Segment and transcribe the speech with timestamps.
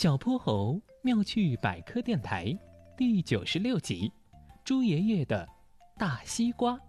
[0.00, 2.58] 小泼猴妙趣百科电台
[2.96, 4.10] 第九十六集：
[4.64, 5.46] 猪爷爷的
[5.98, 6.80] 大西瓜。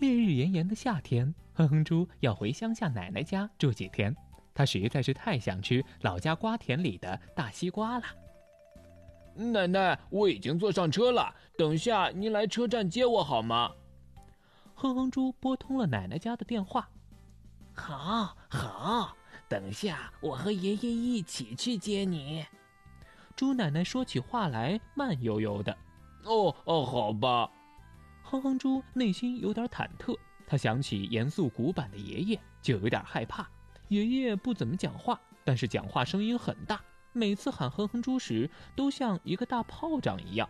[0.00, 4.12] 烈日炎炎的夏天，哼哼猪要回乡下奶奶家住几天。
[4.52, 8.04] 他实在是太想吃老家瓜田里的大西瓜了。
[9.36, 13.70] 奶奶，我已经坐上车了，等下您来车站接我好吗？
[14.74, 16.90] 哼哼猪拨通了奶奶家的电话。
[17.72, 19.14] 好，好。
[19.48, 22.44] 等下，我和爷爷一起去接你。
[23.34, 25.76] 猪奶奶说起话来慢悠悠的。
[26.24, 27.50] 哦哦，好吧。
[28.22, 30.14] 哼哼猪内心有点忐忑，
[30.46, 33.48] 他想起严肃古板的爷爷，就有点害怕。
[33.88, 36.78] 爷爷不怎么讲话，但是讲话声音很大，
[37.14, 40.46] 每次喊哼哼猪时，都像一个大炮仗一样。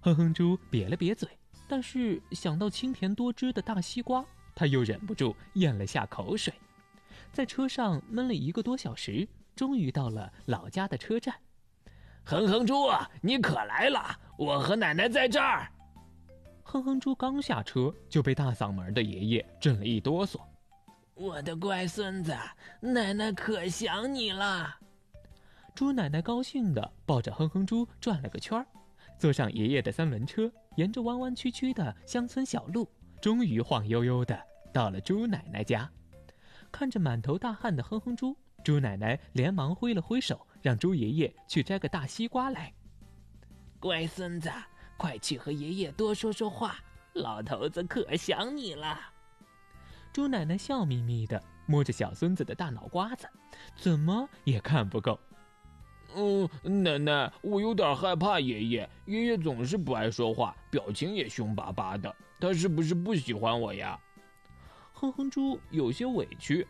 [0.00, 1.28] 哼哼猪瘪了瘪嘴，
[1.68, 4.24] 但是想到清甜多汁的大西瓜，
[4.54, 6.54] 他又忍不住咽了下口水。
[7.32, 11.34] 在车上闷了一个多小时，终于到了老家的车站。
[12.24, 12.88] 哼哼猪，
[13.22, 14.18] 你可来了！
[14.36, 15.70] 我和奶奶在这儿。
[16.62, 20.38] 哼哼猪刚下车就被大嗓门的爷爷震了一哆嗦。
[21.14, 22.36] 我的乖孙子，
[22.80, 24.76] 奶奶可想你了。
[25.74, 28.66] 猪奶奶高兴的抱着哼哼猪转了个圈儿，
[29.18, 32.88] 坐上爷爷的三轮车，沿着弯弯曲曲的乡村小路，
[33.22, 34.38] 终于晃悠悠的
[34.72, 35.90] 到了猪奶奶家。
[36.70, 42.72] 看着满头大汗的哼哼猪，猪奶奶连忙挥了挥手，让猪爷爷去摘个大西瓜来。
[43.80, 44.50] 乖孙子，
[44.96, 46.78] 快去和爷爷多说说话，
[47.14, 48.98] 老头子可想你了。
[50.12, 53.28] 猪奶奶笑眯眯的摸着小孙子的大脑瓜子，
[53.76, 55.18] 怎么也看不够。
[56.16, 56.48] 嗯，
[56.82, 58.90] 奶奶，我有点害怕爷爷。
[59.06, 62.14] 爷爷总是不爱说话，表情也凶巴巴的。
[62.40, 63.98] 他是不是不喜欢我呀？
[65.00, 66.66] 哼哼猪有些委屈，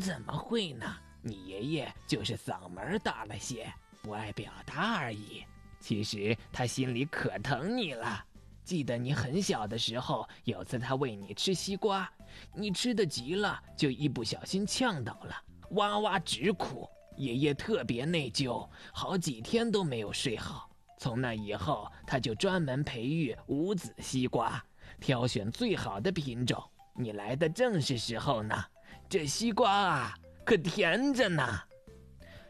[0.00, 0.86] 怎么会呢？
[1.20, 3.70] 你爷爷就是嗓门大了些，
[4.00, 5.44] 不爱表达而已。
[5.78, 8.24] 其实他心里可疼你了。
[8.64, 12.10] 记得你很小的时候，有次他喂你吃西瓜，
[12.54, 15.36] 你吃的急了，就一不小心呛到了，
[15.72, 16.88] 哇哇直哭。
[17.18, 20.70] 爷爷特别内疚，好几天都没有睡好。
[20.98, 24.64] 从那以后，他就专门培育无籽西瓜，
[25.00, 26.62] 挑选最好的品种。
[26.98, 28.64] 你来的正是时候呢，
[29.08, 30.14] 这西瓜啊，
[30.44, 31.42] 可甜着呢。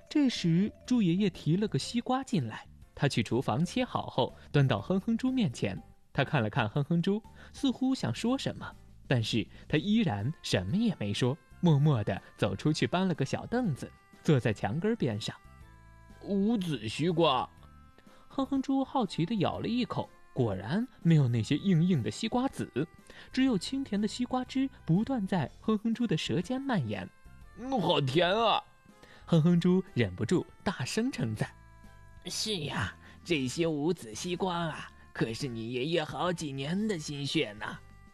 [0.08, 2.64] 这时，猪爷爷提了个西瓜进来，
[2.94, 5.80] 他去厨房切好后，端到哼哼猪面前。
[6.12, 7.20] 他看了看哼哼猪，
[7.52, 8.72] 似乎想说什么，
[9.08, 13.90] 但是他依然什么也没说，默默地走出去，搬了个小凳子，
[14.22, 15.34] 坐在墙根边上。
[16.22, 17.48] 无籽西瓜，
[18.28, 20.08] 哼哼猪好奇地咬了一口。
[20.36, 22.86] 果然没有那些硬硬的西瓜籽，
[23.32, 27.08] 只有清甜的西瓜汁不断在哼哼猪的舌尖蔓延。
[27.58, 28.62] 嗯，好甜啊！
[29.24, 31.48] 哼哼猪忍不住大声称赞
[32.28, 37.64] ：“是呀，这些无籽西瓜啊，可是你爷爷好几年的心血呢。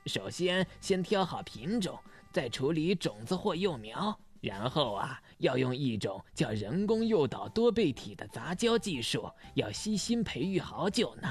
[0.07, 1.99] 首先，先挑好品种，
[2.31, 11.29] 再处理种子或幼苗，然后啊，要用一种叫人工诱导多倍体的杂交技术，要悉心培育好久呢。”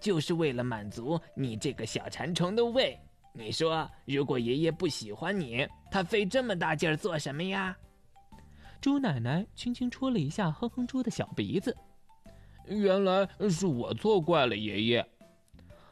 [0.00, 2.98] 就是为了满足你这个小馋虫的胃。
[3.32, 7.76] 你说，如果爷爷不喜欢你，他费这么大劲儿做什么呀？
[8.80, 11.76] 猪奶奶轻轻戳了一下哼哼猪的小鼻子。
[12.66, 15.06] 原来是我错怪了爷爷。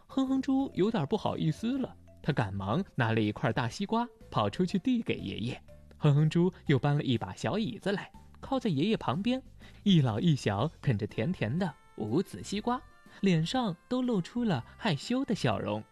[0.07, 5.63] 哼哼猪有点不好意思了，他赶忙拿了一块大西瓜，跑出去递给爷爷。
[5.99, 9.43] 哼哼猪又搬了一把小椅子来，靠在爷爷旁边，
[9.83, 12.81] 一老一小啃着甜甜的无籽西瓜。
[13.21, 15.83] 脸上都露出了害羞的笑容。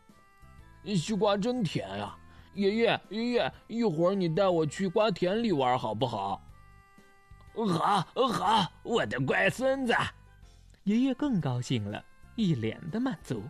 [0.85, 2.17] 西瓜真甜呀，
[2.55, 6.43] 爷爷，爷爷，一会儿你带我去瓜田里玩好不好？
[7.55, 9.95] 好，好，我的乖孙子。
[10.83, 12.05] 爷爷更高兴了，
[12.37, 13.43] 一脸的满足。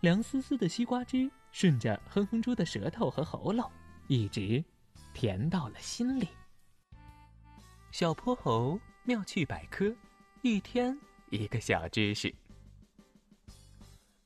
[0.00, 3.70] 凉丝丝的西瓜汁顺着哼哼猪的舌头和喉咙，
[4.06, 4.62] 一直
[5.14, 6.28] 甜到了心里。
[7.90, 9.90] 小泼猴妙趣百科，
[10.42, 10.98] 一天
[11.30, 12.32] 一个小知识。